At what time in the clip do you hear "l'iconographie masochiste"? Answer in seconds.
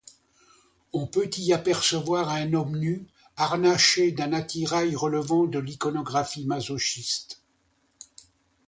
5.59-7.43